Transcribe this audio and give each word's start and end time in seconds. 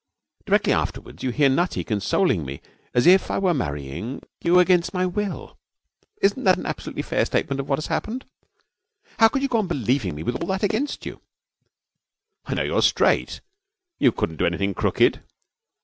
Directly 0.47 0.73
afterwards 0.73 1.21
you 1.21 1.29
hear 1.29 1.47
Nutty 1.47 1.83
consoling 1.83 2.43
me 2.43 2.59
as 2.91 3.05
if 3.05 3.29
I 3.29 3.37
were 3.37 3.53
marrying 3.53 4.23
you 4.41 4.57
against 4.57 4.95
my 4.95 5.05
will. 5.05 5.59
Isn't 6.23 6.43
that 6.43 6.57
an 6.57 6.65
absolutely 6.65 7.03
fair 7.03 7.23
statement 7.23 7.59
of 7.59 7.69
what 7.69 7.77
has 7.77 7.85
happened? 7.85 8.25
How 9.19 9.27
could 9.27 9.43
you 9.43 9.47
go 9.47 9.59
on 9.59 9.67
believing 9.67 10.15
me 10.15 10.23
with 10.23 10.37
all 10.37 10.47
that 10.47 10.63
against 10.63 11.05
you?' 11.05 11.21
'I 12.47 12.53
know 12.55 12.63
you're 12.63 12.81
straight. 12.81 13.41
You 13.99 14.11
couldn't 14.11 14.37
do 14.37 14.47
anything 14.47 14.73
crooked.' 14.73 15.21